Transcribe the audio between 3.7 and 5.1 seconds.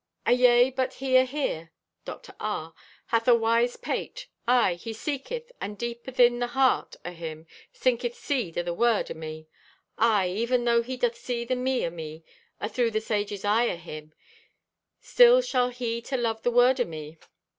pate. Aye, he